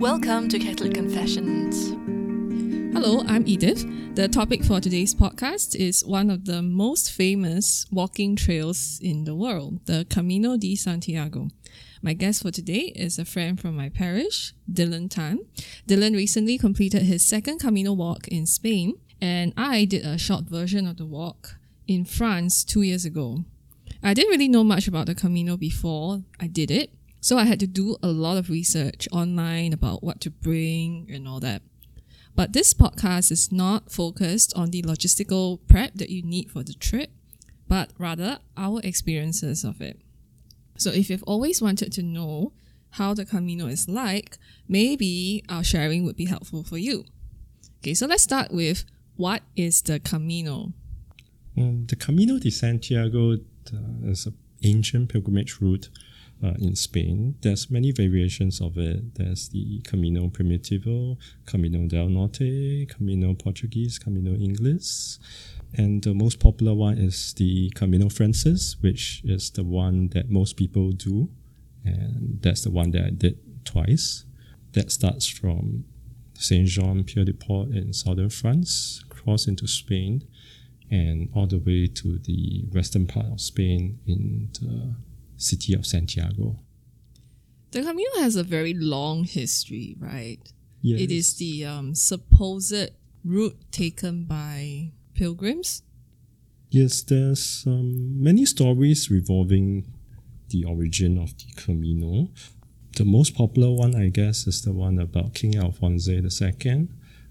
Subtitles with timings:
[0.00, 1.90] Welcome to Catholic Confessions.
[2.94, 3.84] Hello, I'm Edith.
[4.14, 9.34] The topic for today's podcast is one of the most famous walking trails in the
[9.34, 11.48] world, the Camino de Santiago.
[12.00, 15.40] My guest for today is a friend from my parish, Dylan Tan.
[15.86, 20.86] Dylan recently completed his second Camino walk in Spain, and I did a short version
[20.86, 21.56] of the walk
[21.86, 23.44] in France two years ago.
[24.02, 26.90] I didn't really know much about the Camino before I did it,
[27.20, 31.28] so I had to do a lot of research online about what to bring and
[31.28, 31.62] all that.
[32.34, 36.72] But this podcast is not focused on the logistical prep that you need for the
[36.72, 37.10] trip,
[37.68, 40.00] but rather our experiences of it.
[40.76, 42.52] So if you've always wanted to know
[42.92, 47.04] how the Camino is like, maybe our sharing would be helpful for you.
[47.80, 48.84] Okay, so let's start with
[49.16, 50.72] what is the Camino?
[51.58, 53.36] Um, the Camino de Santiago uh,
[54.04, 55.90] is an ancient pilgrimage route
[56.42, 57.36] uh, in Spain.
[57.42, 59.14] There's many variations of it.
[59.14, 61.16] There's the Camino Primitivo,
[61.46, 65.18] Camino del Norte, Camino Portuguese, Camino English.
[65.74, 70.56] And the most popular one is the Camino Frances, which is the one that most
[70.56, 71.28] people do.
[71.84, 74.24] And that's the one that I did twice.
[74.72, 75.84] That starts from
[76.34, 80.26] Saint Jean Pied de Port in southern France, cross into Spain,
[80.90, 84.94] and all the way to the western part of Spain in the
[85.40, 86.56] city of Santiago.
[87.70, 90.40] The Camino has a very long history, right?
[90.82, 91.00] Yes.
[91.00, 92.90] It is the um, supposed
[93.24, 95.82] route taken by pilgrims.
[96.70, 99.86] Yes, there's um, many stories revolving
[100.48, 102.28] the origin of the Camino.
[102.96, 106.88] The most popular one, I guess, is the one about King Alphonse II,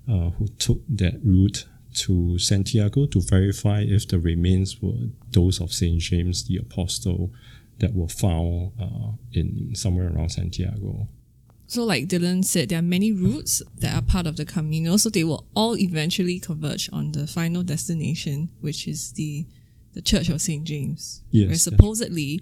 [0.07, 5.73] uh, who took that route to Santiago to verify if the remains were those of
[5.73, 7.31] Saint James the Apostle
[7.79, 11.07] that were found uh, in somewhere around Santiago.
[11.67, 15.09] So, like Dylan said, there are many routes that are part of the Camino, so
[15.09, 19.45] they will all eventually converge on the final destination, which is the
[19.93, 22.41] the Church of Saint James, Yes, where supposedly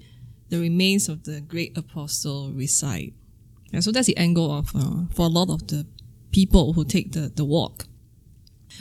[0.50, 3.14] the remains of the great apostle reside.
[3.72, 5.86] Yeah, so that's the angle of uh, for a lot of the
[6.31, 7.86] people who take the the walk.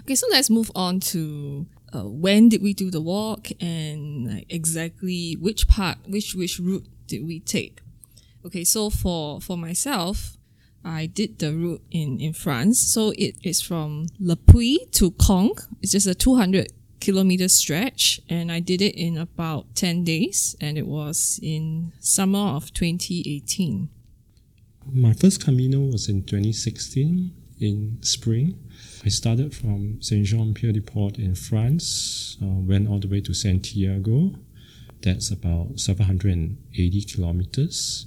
[0.02, 4.46] Okay, so let's move on to uh, when did we do the walk and like,
[4.48, 7.80] exactly which part, which which route did we take?
[8.44, 10.36] Okay, so for for myself,
[10.84, 12.80] I did the route in in France.
[12.80, 15.66] So it is from Le Puy to Conques.
[15.82, 20.76] It's just a 200 kilometer stretch, and I did it in about 10 days, and
[20.78, 23.88] it was in summer of 2018.
[24.92, 28.58] My first Camino was in 2016 in spring.
[29.04, 33.20] I started from Saint Jean Pied de Port in France, uh, went all the way
[33.20, 34.34] to Santiago.
[35.02, 38.06] That's about 780 kilometers.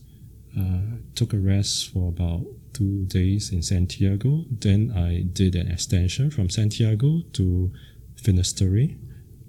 [0.57, 4.45] Uh, took a rest for about two days in Santiago.
[4.49, 7.71] Then I did an extension from Santiago to
[8.15, 8.95] Finisterre,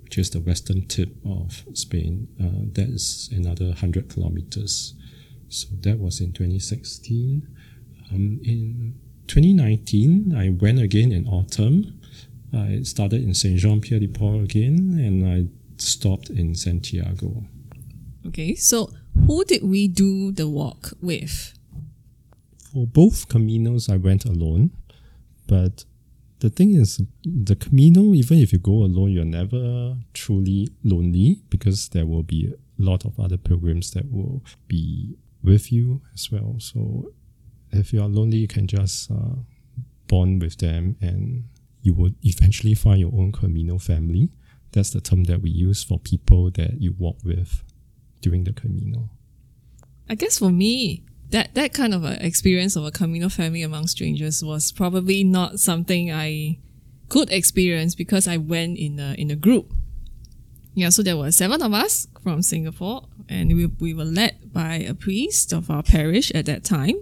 [0.02, 2.28] which is the western tip of Spain.
[2.40, 4.94] Uh, that is another 100 kilometers.
[5.48, 7.48] So that was in 2016.
[8.12, 8.94] Um, in
[9.30, 12.00] 2019, I went again in autumn.
[12.52, 15.46] I started in Saint Jean Pierre de Port again, and I
[15.76, 17.44] stopped in Santiago.
[18.26, 18.90] Okay, so
[19.28, 21.54] who did we do the walk with?
[22.72, 24.72] For both Caminos, I went alone,
[25.46, 25.84] but
[26.40, 31.90] the thing is, the Camino, even if you go alone, you're never truly lonely because
[31.90, 35.14] there will be a lot of other pilgrims that will be
[35.44, 36.56] with you as well.
[36.58, 37.12] So
[37.72, 39.36] if you are lonely, you can just uh,
[40.08, 41.44] bond with them and
[41.82, 44.30] you would eventually find your own Camino family.
[44.72, 47.64] That's the term that we use for people that you walk with
[48.20, 49.10] during the Camino.
[50.08, 53.86] I guess for me, that that kind of a experience of a Camino family among
[53.86, 56.58] strangers was probably not something I
[57.08, 59.72] could experience because I went in a in a group.
[60.74, 64.74] Yeah, so there were seven of us from Singapore, and we we were led by
[64.76, 66.96] a priest of our parish at that time,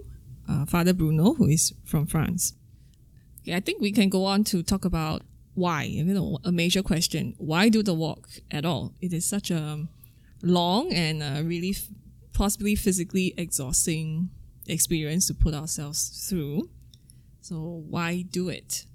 [0.49, 2.53] uh, Father Bruno, who is from France.
[3.41, 5.21] Okay, I think we can go on to talk about
[5.53, 5.83] why.
[5.83, 8.93] You know, a major question: Why do the walk at all?
[9.01, 9.87] It is such a
[10.41, 11.87] long and uh, really f-
[12.33, 14.29] possibly physically exhausting
[14.67, 16.69] experience to put ourselves through.
[17.41, 18.85] So why do it?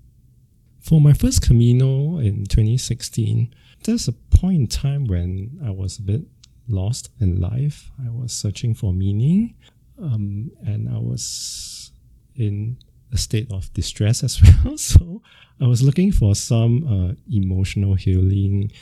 [0.80, 6.02] For my first Camino in 2016, there's a point in time when I was a
[6.02, 6.22] bit
[6.68, 7.90] lost in life.
[8.04, 9.54] I was searching for meaning,
[10.00, 11.92] um, and I was
[12.36, 12.78] in
[13.12, 14.76] a state of distress as well.
[14.76, 15.22] So
[15.60, 18.72] I was looking for some uh, emotional healing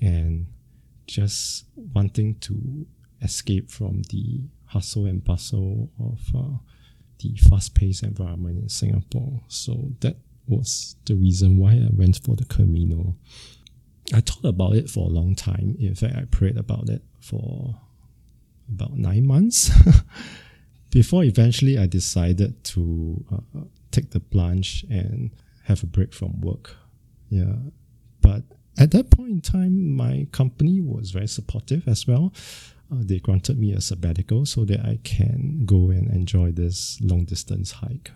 [0.00, 0.46] and
[1.06, 2.86] just wanting to
[3.20, 6.56] escape from the hustle and bustle of uh,
[7.18, 9.42] the fast-paced environment in Singapore.
[9.48, 10.16] So that
[10.46, 13.14] was the reason why I went for the Camino.
[14.12, 15.76] I thought about it for a long time.
[15.78, 17.78] In fact, I prayed about it for
[18.68, 19.70] about nine months
[20.92, 23.60] before eventually I decided to uh,
[23.90, 25.30] take the plunge and
[25.64, 26.76] have a break from work.
[27.30, 27.54] Yeah.
[28.20, 28.42] But
[28.78, 32.32] at that point in time, my company was very supportive as well.
[32.92, 37.24] Uh, they granted me a sabbatical so that I can go and enjoy this long
[37.24, 38.12] distance hike.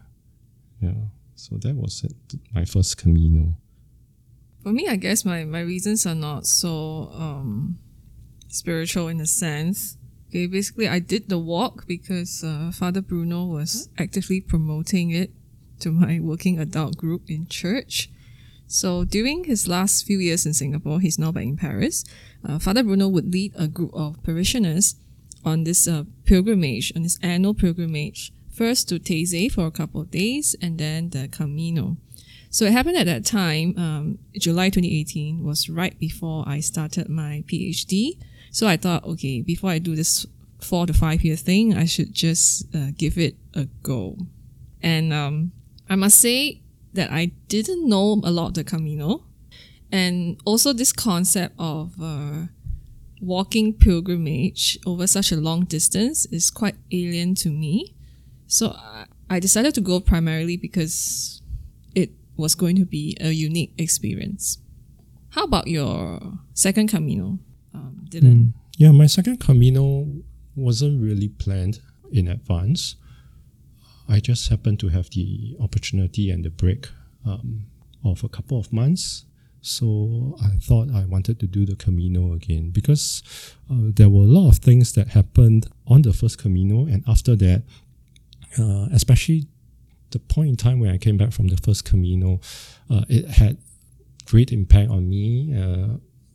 [0.80, 1.08] Yeah.
[1.34, 2.14] So that was it,
[2.54, 3.56] my first Camino.
[4.62, 7.78] For me, I guess my, my reasons are not so um,
[8.48, 9.96] spiritual in a sense.
[10.28, 15.30] Okay, basically, I did the walk because uh, Father Bruno was actively promoting it
[15.80, 18.10] to my working adult group in church.
[18.66, 22.04] So during his last few years in Singapore, he's now back in Paris.
[22.44, 24.96] Uh, Father Bruno would lead a group of parishioners
[25.44, 30.10] on this uh, pilgrimage, on this annual pilgrimage, first to Taizé for a couple of
[30.10, 31.96] days and then the Camino.
[32.50, 37.44] So it happened at that time, um, July 2018 was right before I started my
[37.46, 38.18] PhD.
[38.56, 40.24] So I thought, okay, before I do this
[40.62, 44.16] four to five year thing, I should just uh, give it a go.
[44.80, 45.52] And um,
[45.90, 46.62] I must say
[46.94, 49.24] that I didn't know a lot of the Camino.
[49.92, 52.46] And also this concept of uh,
[53.20, 57.94] walking pilgrimage over such a long distance is quite alien to me.
[58.46, 61.42] So I, I decided to go primarily because
[61.94, 64.56] it was going to be a unique experience.
[65.32, 67.38] How about your second Camino,
[67.76, 68.22] um, Dylan?
[68.22, 70.06] Mm, yeah, my second Camino
[70.54, 71.80] wasn't really planned
[72.12, 72.96] in advance.
[74.08, 76.88] I just happened to have the opportunity and the break
[77.24, 77.66] um,
[78.04, 79.24] of a couple of months.
[79.60, 83.22] So I thought I wanted to do the Camino again because
[83.68, 87.34] uh, there were a lot of things that happened on the first Camino, and after
[87.34, 87.64] that,
[88.58, 89.48] uh, especially
[90.10, 92.40] the point in time when I came back from the first Camino,
[92.88, 93.58] uh, it had
[94.26, 95.52] great impact on me.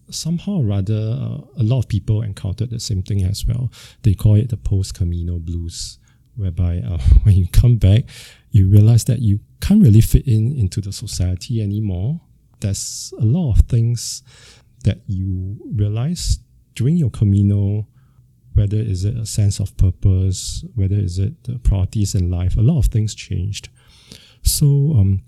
[0.09, 3.71] Somehow or rather, uh, a lot of people encountered the same thing as well.
[4.03, 5.99] They call it the post Camino blues
[6.35, 8.05] whereby uh, when you come back,
[8.51, 12.19] you realize that you can't really fit in into the society anymore.
[12.59, 14.23] There's a lot of things
[14.83, 16.39] that you realize
[16.75, 17.87] during your Camino,
[18.53, 22.61] whether is it a sense of purpose, whether is it the priorities in life, a
[22.61, 23.69] lot of things changed.
[24.43, 24.65] So
[24.97, 25.21] um,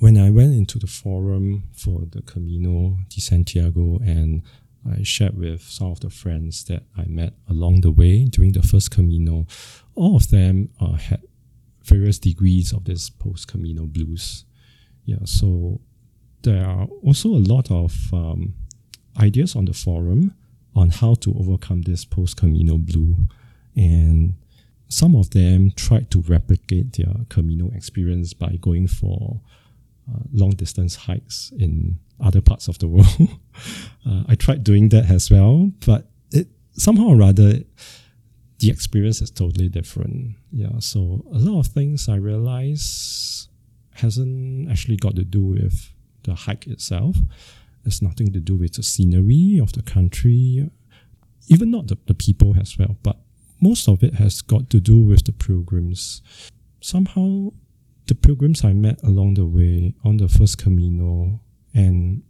[0.00, 4.42] when I went into the forum for the Camino de Santiago and
[4.88, 8.62] I shared with some of the friends that I met along the way during the
[8.62, 9.46] first Camino.
[9.94, 11.22] All of them uh, had
[11.82, 14.44] various degrees of this post Camino blues.
[15.04, 15.80] Yeah, so
[16.42, 18.54] there are also a lot of um,
[19.18, 20.34] ideas on the forum
[20.76, 23.16] on how to overcome this post Camino blue,
[23.74, 24.34] and
[24.88, 29.40] some of them tried to replicate their Camino experience by going for
[30.08, 33.28] uh, long distance hikes in other parts of the world.
[34.06, 37.60] uh, I tried doing that as well, but it somehow or rather
[38.58, 40.34] the experience is totally different.
[40.50, 43.48] Yeah, so a lot of things I realize
[43.94, 45.92] hasn't actually got to do with
[46.24, 47.16] the hike itself.
[47.84, 50.68] It's nothing to do with the scenery of the country,
[51.48, 53.18] even not the, the people as well, but
[53.60, 56.22] most of it has got to do with the pilgrims.
[56.80, 57.50] Somehow,
[58.08, 61.40] the pilgrims I met along the way on the first Camino
[61.74, 62.22] and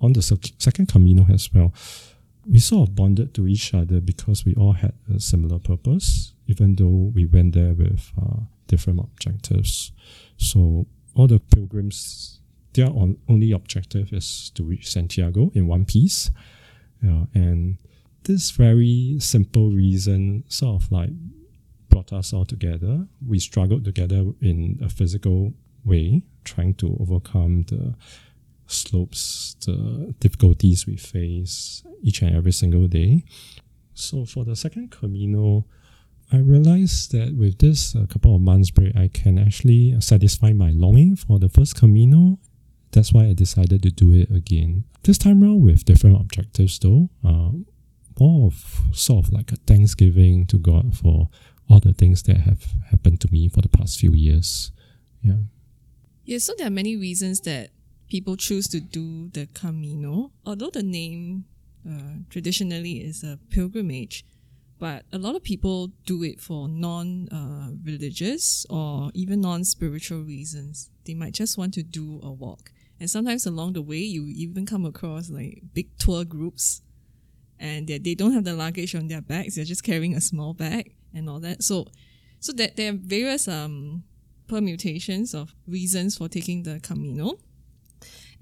[0.00, 1.72] on the second Camino as well,
[2.46, 6.76] we sort of bonded to each other because we all had a similar purpose, even
[6.76, 9.92] though we went there with uh, different objectives.
[10.36, 12.40] So all the pilgrims,
[12.74, 12.88] their
[13.28, 16.30] only objective is to reach Santiago in one piece.
[17.02, 17.78] Yeah, and
[18.24, 21.10] this very simple reason sort of like
[21.98, 23.06] brought us all together.
[23.26, 25.52] We struggled together in a physical
[25.84, 27.94] way, trying to overcome the
[28.66, 33.24] slopes, the difficulties we face each and every single day.
[33.94, 35.64] So for the second Camino,
[36.32, 40.70] I realized that with this a couple of months break, I can actually satisfy my
[40.70, 42.38] longing for the first Camino.
[42.92, 44.84] That's why I decided to do it again.
[45.02, 47.08] This time around with different objectives though.
[47.24, 47.50] Uh,
[48.20, 51.28] more of sort of like a thanksgiving to God for
[51.68, 54.72] all the things that have happened to me for the past few years.
[55.22, 55.42] Yeah.
[56.24, 57.70] Yeah, so there are many reasons that
[58.08, 60.32] people choose to do the Camino.
[60.44, 61.44] Although the name
[61.88, 64.24] uh, traditionally is a pilgrimage,
[64.78, 70.22] but a lot of people do it for non uh, religious or even non spiritual
[70.22, 70.90] reasons.
[71.04, 72.72] They might just want to do a walk.
[73.00, 76.82] And sometimes along the way, you even come across like big tour groups
[77.58, 80.54] and they, they don't have the luggage on their backs, they're just carrying a small
[80.54, 81.62] bag and all that.
[81.62, 81.86] So
[82.40, 84.04] So that there are various um,
[84.46, 87.38] permutations of reasons for taking the Camino.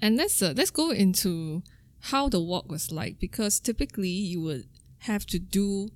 [0.01, 1.63] And let's uh, let's go into
[1.99, 4.65] how the walk was like because typically you would
[4.99, 5.89] have to do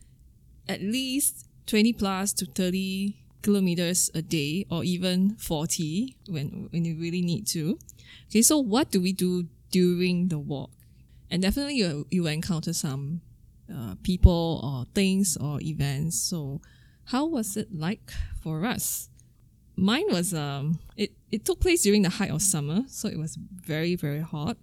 [0.67, 6.99] at least 20 plus to 30 kilometers a day or even 40 when when you
[6.99, 7.77] really need to.
[8.29, 10.71] Okay, so what do we do during the walk?
[11.29, 13.21] And definitely you you encounter some
[13.73, 16.19] uh, people or things or events.
[16.19, 16.61] So
[17.05, 18.11] how was it like
[18.41, 19.09] for us?
[19.75, 23.37] Mine was um it, it took place during the height of summer, so it was
[23.37, 24.57] very, very hot.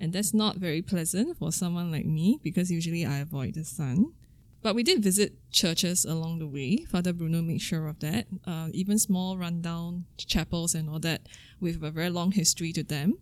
[0.00, 4.12] And that's not very pleasant for someone like me because usually I avoid the sun.
[4.60, 6.84] But we did visit churches along the way.
[6.84, 8.26] Father Bruno made sure of that.
[8.44, 11.22] Uh, even small rundown chapels and all that
[11.60, 13.18] with a very long history to them.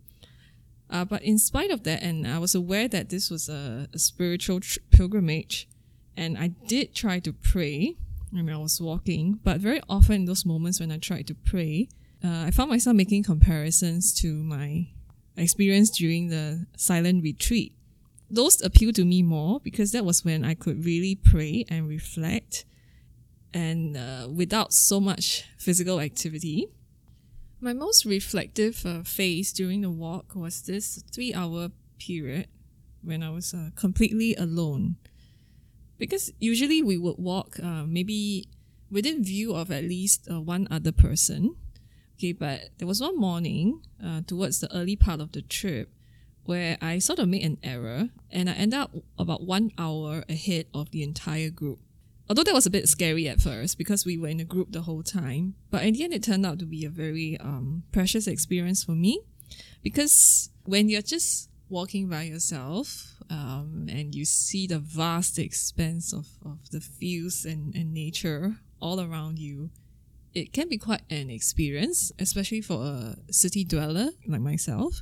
[0.89, 3.99] Uh, but in spite of that, and I was aware that this was a, a
[3.99, 5.69] spiritual tr- pilgrimage,
[6.17, 7.97] and I did try to pray
[8.33, 9.41] I mean, I was walking.
[9.43, 11.89] But very often in those moments when I tried to pray,
[12.25, 14.89] uh, I found myself making comparisons to my
[15.37, 17.75] experience during the silent retreat.
[18.29, 22.65] Those appeal to me more because that was when I could really pray and reflect
[23.55, 26.69] and uh, without so much physical activity.
[27.59, 32.49] My most reflective uh, phase during the walk was this three hour period
[33.03, 34.97] when I was uh, completely alone.
[35.97, 38.49] Because usually we would walk uh, maybe
[38.91, 41.57] within view of at least uh, one other person.
[42.19, 45.91] Okay, but there was one morning uh, towards the early part of the trip
[46.45, 50.67] where I sort of made an error and I ended up about one hour ahead
[50.75, 51.81] of the entire group.
[52.29, 54.83] Although that was a bit scary at first because we were in a group the
[54.83, 58.27] whole time, but in the end it turned out to be a very um, precious
[58.27, 59.21] experience for me
[59.83, 66.27] because when you're just walking by yourself um, and you see the vast expanse of,
[66.45, 69.71] of the fields and, and nature all around you,
[70.35, 75.01] it can be quite an experience, especially for a city dweller like myself.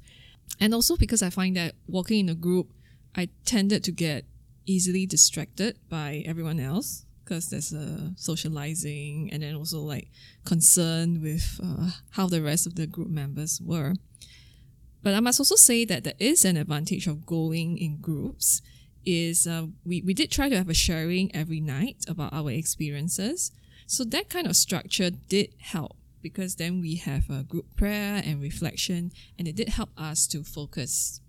[0.61, 2.71] And also because I find that walking in a group,
[3.16, 4.26] I tended to get
[4.66, 10.09] easily distracted by everyone else because there's a socializing and then also like
[10.45, 13.95] concern with uh, how the rest of the group members were.
[15.02, 18.62] But I must also say that there is an advantage of going in groups.
[19.07, 23.52] Is uh, we we did try to have a sharing every night about our experiences,
[23.87, 28.40] so that kind of structure did help because then we have a group prayer and
[28.40, 31.21] reflection, and it did help us to focus.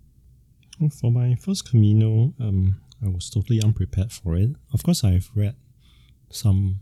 [1.02, 4.52] For my first Camino, um, I was totally unprepared for it.
[4.74, 5.56] Of course, I've read
[6.36, 6.82] some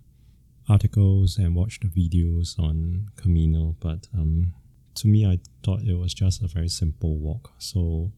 [0.69, 4.53] articles and watched the videos on Camino, but um,
[4.95, 7.51] to me, I thought it was just a very simple walk.
[7.57, 8.11] So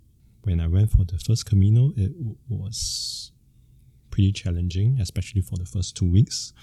[0.44, 3.32] when I went for the first Camino, it w- was
[4.12, 6.54] pretty challenging, especially for the first two weeks.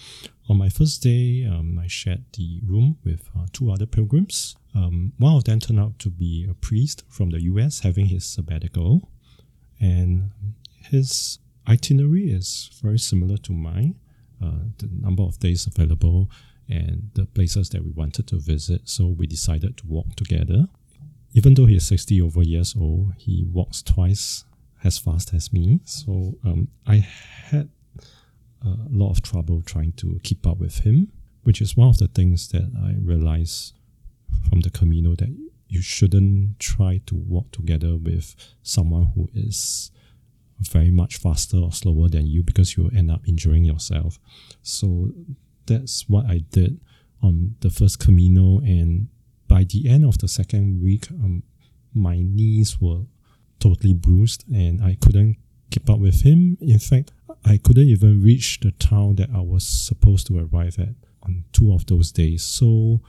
[0.49, 4.57] On my first day, um, I shared the room with uh, two other pilgrims.
[4.75, 8.25] Um, one of them turned out to be a priest from the US having his
[8.25, 9.11] sabbatical,
[9.81, 10.31] and
[10.91, 11.39] his
[11.69, 13.97] itinerary is very similar to mine.
[14.43, 16.29] Uh, the number of days available
[16.69, 18.89] and the places that we wanted to visit.
[18.89, 20.67] So we decided to walk together.
[21.33, 24.45] Even though he's 60 over years old, he walks twice
[24.83, 25.81] as fast as me.
[25.85, 27.69] So um, I had
[28.65, 32.09] a lot of trouble trying to keep up with him, which is one of the
[32.09, 33.75] things that I realized
[34.49, 35.35] from the Camino that
[35.69, 39.91] you shouldn't try to walk together with someone who is
[40.69, 44.19] very much faster or slower than you because you'll end up injuring yourself.
[44.63, 45.11] So
[45.67, 46.81] that's what I did
[47.23, 48.59] on the first Camino.
[48.59, 49.09] And
[49.49, 51.43] by the end of the second week, um,
[51.95, 53.03] my knees were
[53.61, 55.37] totally bruised and I couldn't
[55.71, 56.59] keep up with him.
[56.61, 57.13] In fact,
[57.45, 61.73] I couldn't even reach the town that I was supposed to arrive at on two
[61.73, 62.43] of those days.
[62.45, 63.01] So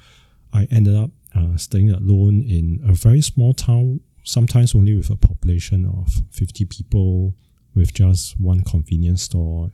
[0.54, 5.16] I ended up uh, staying alone in a very small town, sometimes only with a
[5.16, 7.36] population of 50 people,
[7.76, 9.72] with just one convenience store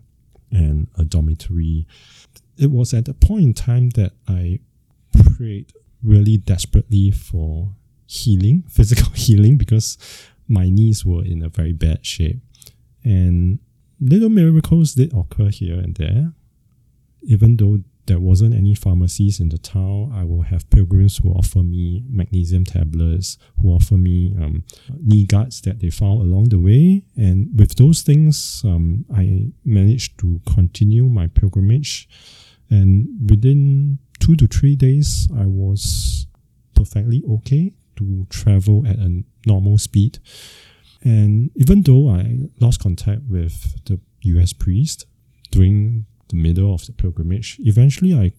[0.52, 1.88] and a dormitory.
[2.58, 4.60] It was at the point in time that I
[5.36, 7.74] prayed really desperately for
[8.06, 9.98] healing, physical healing, because
[10.48, 12.40] my knees were in a very bad shape.
[13.04, 13.60] And
[14.00, 16.34] little miracles did occur here and there.
[17.22, 17.80] Even though
[18.10, 22.66] there wasn't any pharmacies in the town, I will have pilgrims who offer me magnesium
[22.66, 24.64] tablets, who offer me um,
[25.00, 27.04] knee guards that they found along the way.
[27.16, 32.10] And with those things, um, I managed to continue my pilgrimage.
[32.72, 36.26] And within two to three days, I was
[36.74, 40.18] perfectly okay to travel at a normal speed.
[41.04, 45.06] And even though I lost contact with the US priest
[45.52, 48.34] during the middle of the pilgrimage, eventually I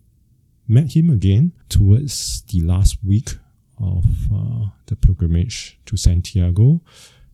[0.67, 3.31] met him again towards the last week
[3.79, 6.81] of uh, the pilgrimage to Santiago,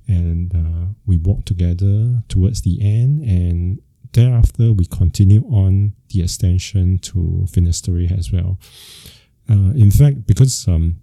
[0.09, 3.23] and uh, we walked together towards the end.
[3.23, 3.81] And
[4.13, 8.59] thereafter, we continued on the extension to Finisterre as well.
[9.51, 10.97] Uh, in fact, because um,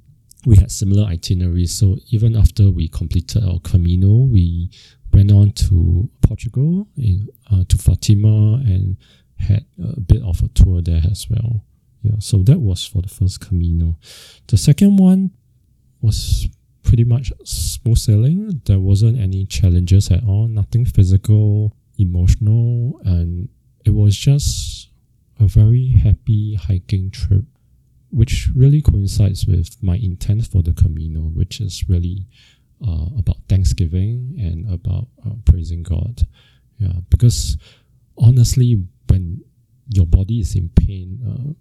[0.46, 4.72] we had similar itineraries, so even after we completed our Camino, we
[5.12, 8.98] went on to Portugal, in, uh, to Fatima, and
[9.38, 11.64] had a bit of a tour there as well.
[12.02, 13.96] Yeah, so that was for the first Camino.
[14.48, 15.32] The second one
[16.02, 16.50] was
[16.84, 18.62] pretty much smooth sailing.
[18.66, 23.50] There wasn't any challenges at all, nothing physical, emotional, and
[23.86, 24.90] it was just
[25.40, 27.46] a very happy hiking trip,
[28.12, 32.28] which really coincides with my intent for the Camino, which is really
[32.86, 36.28] uh, about Thanksgiving and about uh, praising God.
[36.80, 37.58] Yeah, because
[38.18, 39.44] honestly, when
[39.90, 41.54] your body is in pain, uh,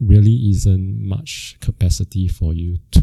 [0.00, 3.02] really isn't much capacity for you to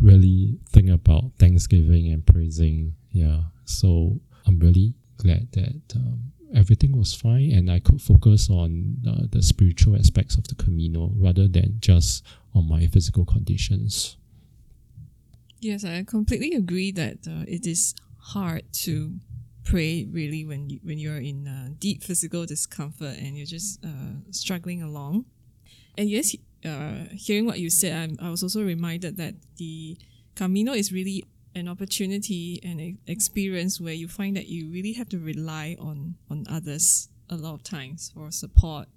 [0.00, 2.94] really think about Thanksgiving and praising.
[3.10, 8.98] Yeah, so I'm really glad that um, everything was fine and I could focus on
[9.08, 14.16] uh, the spiritual aspects of the Camino rather than just on my physical conditions.
[15.60, 19.14] Yes, I completely agree that uh, it is hard to
[19.66, 24.14] pray really when you, when you're in uh, deep physical discomfort and you're just uh,
[24.30, 25.26] struggling along.
[25.98, 29.98] And yes, uh, hearing what you said, I'm, I was also reminded that the
[30.34, 35.08] Camino is really an opportunity and an experience where you find that you really have
[35.08, 38.88] to rely on on others a lot of times for support,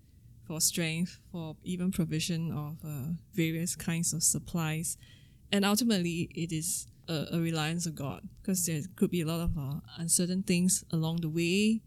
[0.45, 4.97] for strength, for even provision of uh, various kinds of supplies
[5.51, 9.41] and ultimately it is a, a reliance on God because there could be a lot
[9.41, 11.81] of uh, uncertain things along the way.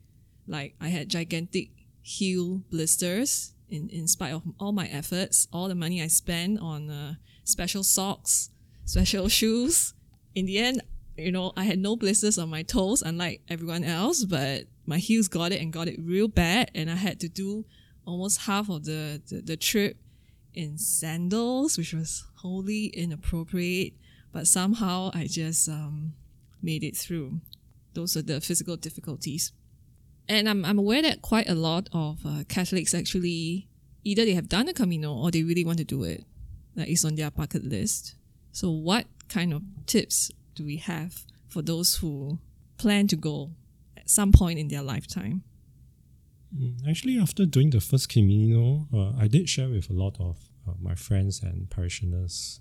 [0.47, 1.71] Like I had gigantic
[2.03, 6.91] heel blisters in, in spite of all my efforts, all the money I spent on
[6.91, 7.15] uh,
[7.45, 8.51] special socks,
[8.85, 9.95] special shoes.
[10.35, 10.83] In the end,
[11.17, 15.29] you know, I had no blisters on my toes, unlike everyone else, but my heels
[15.29, 16.71] got it and got it real bad.
[16.75, 17.65] And I had to do
[18.07, 19.97] almost half of the, the, the trip
[20.55, 23.95] in sandals, which was wholly inappropriate,
[24.33, 26.15] but somehow I just um,
[26.63, 27.41] made it through.
[27.95, 29.53] Those are the physical difficulties.
[30.29, 33.69] And I'm, I'm aware that quite a lot of uh, Catholics actually
[34.05, 36.25] either they have done the Camino or they really want to do it.
[36.75, 38.15] That is on their bucket list.
[38.53, 42.39] So, what kind of tips do we have for those who
[42.79, 43.51] plan to go
[43.97, 45.43] at some point in their lifetime?
[46.57, 50.39] Mm, actually, after doing the first Camino, uh, I did share with a lot of
[50.67, 52.61] uh, my friends and parishioners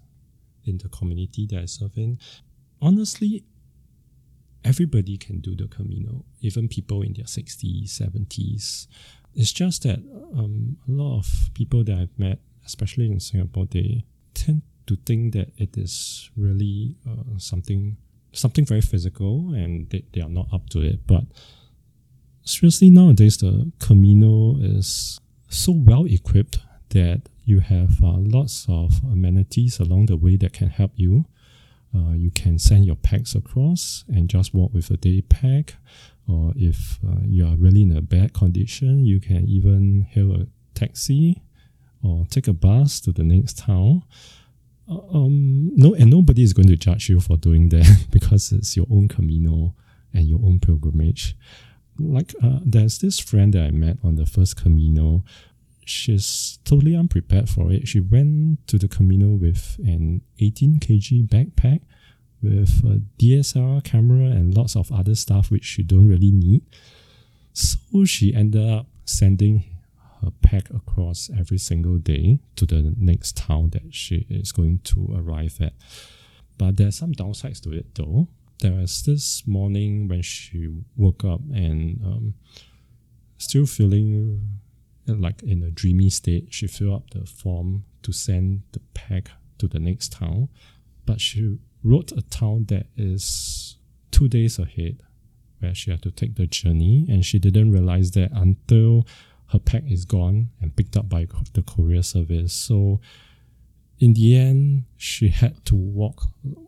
[0.66, 2.20] in the community that I serve in.
[2.82, 3.44] Honestly,
[4.64, 8.88] everybody can do the Camino, even people in their 60s, 70s.
[9.34, 10.00] It's just that
[10.36, 15.34] um, a lot of people that I've met, especially in Singapore, they tend to think
[15.34, 17.98] that it is really uh, something
[18.34, 21.06] something very physical and they, they are not up to it.
[21.06, 21.24] But
[22.44, 25.20] seriously, nowadays, the Camino is
[25.50, 30.70] so well equipped that you have uh, lots of amenities along the way that can
[30.70, 31.26] help you.
[31.94, 35.76] Uh, you can send your packs across and just walk with a day pack.
[36.30, 40.48] Or if uh, you are really in a bad condition, you can even hail a
[40.74, 41.42] taxi
[42.02, 44.04] or take a bus to the next town.
[44.90, 48.78] Uh, um, no, and nobody is going to judge you for doing that because it's
[48.78, 49.76] your own Camino
[50.14, 51.36] and your own pilgrimage.
[52.00, 55.26] Like, uh, there's this friend that I met on the first Camino
[55.86, 57.88] she's totally unprepared for it.
[57.88, 61.82] She went to the Camino with an 18 kg backpack
[62.42, 66.64] with a DSLR camera and lots of other stuff which she don't really need.
[67.54, 69.64] So she ended up sending
[70.22, 75.14] her pack across every single day to the next town that she is going to
[75.16, 75.74] arrive at.
[76.58, 78.28] But there's some downsides to it though.
[78.60, 82.34] There was this morning when she woke up and um,
[83.38, 84.60] still feeling
[85.20, 89.68] like in a dreamy state, she filled up the form to send the pack to
[89.68, 90.50] the next town.
[91.06, 93.78] But she wrote a town that is
[94.12, 95.02] two days ahead
[95.60, 99.06] where she had to take the journey, and she didn't realize that until
[99.48, 102.54] her pack is gone and picked up by the courier service.
[102.54, 103.00] So,
[104.00, 106.24] in the end, she had to walk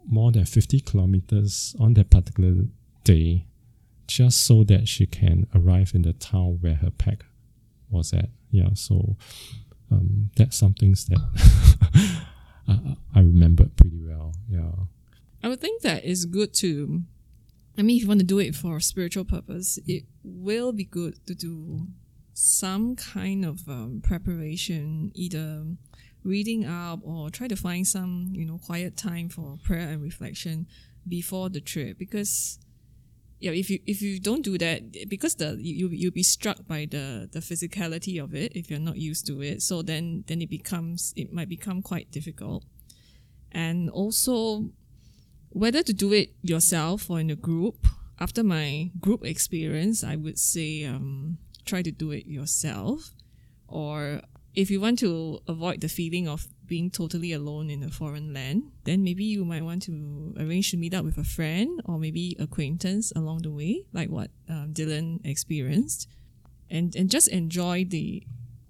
[0.05, 2.65] more than 50 kilometers on that particular
[3.03, 3.47] day
[4.05, 7.25] just so that she can arrive in the town where her pack
[7.93, 8.29] was at.
[8.51, 9.15] Yeah, so
[9.91, 12.25] um, that's something that
[12.67, 14.33] I, I remember pretty well.
[14.49, 14.71] Yeah.
[15.43, 17.01] I would think that it's good to,
[17.77, 20.85] I mean, if you want to do it for a spiritual purpose, it will be
[20.85, 21.87] good to do
[22.33, 25.65] some kind of um, preparation, either
[26.23, 30.65] reading up or try to find some, you know, quiet time for prayer and reflection
[31.07, 32.59] before the trip because
[33.43, 36.87] yeah, if you if you don't do that, because the you you'll be struck by
[36.89, 39.61] the the physicality of it if you're not used to it.
[39.61, 42.63] So then then it becomes it might become quite difficult,
[43.51, 44.71] and also
[45.49, 47.85] whether to do it yourself or in a group.
[48.17, 53.11] After my group experience, I would say um, try to do it yourself,
[53.67, 54.21] or
[54.55, 58.71] if you want to avoid the feeling of being totally alone in a foreign land,
[58.83, 62.35] then maybe you might want to arrange to meet up with a friend or maybe
[62.39, 66.07] acquaintance along the way, like what um, Dylan experienced,
[66.69, 68.23] and and just enjoy the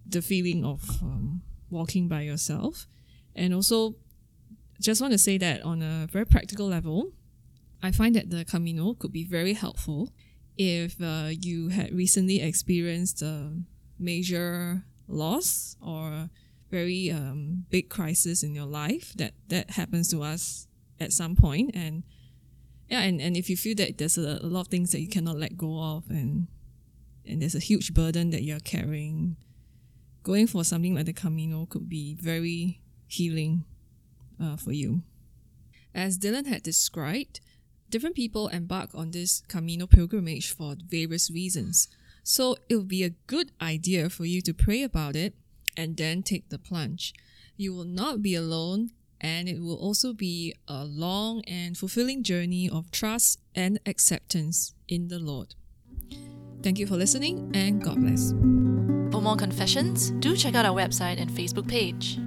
[0.08, 2.88] the feeling of um, walking by yourself,
[3.36, 3.96] and also
[4.82, 7.12] just want to say that on a very practical level,
[7.82, 10.12] I find that the Camino could be very helpful
[10.58, 13.54] if uh, you had recently experienced a
[14.00, 16.29] major loss or
[16.69, 20.67] very um, big crisis in your life that that happens to us
[20.99, 21.71] at some point.
[21.75, 22.03] And
[22.89, 25.07] yeah and, and if you feel that there's a, a lot of things that you
[25.07, 26.47] cannot let go of and
[27.25, 29.37] and there's a huge burden that you're carrying
[30.23, 33.65] going for something like the camino could be very healing
[34.41, 35.03] uh, for you.
[35.93, 37.39] As dylan had described
[37.89, 41.87] different people embark on this camino pilgrimage for various reasons
[42.23, 45.36] so it would be a good idea for you to pray about it
[45.77, 47.13] and then take the plunge.
[47.57, 52.69] You will not be alone, and it will also be a long and fulfilling journey
[52.69, 55.55] of trust and acceptance in the Lord.
[56.62, 58.31] Thank you for listening, and God bless.
[59.12, 62.19] For more confessions, do check out our website and Facebook page.